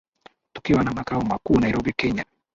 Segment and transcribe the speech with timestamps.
[0.53, 2.25] Tukiwa na Makao Makuu Nairobi Kenya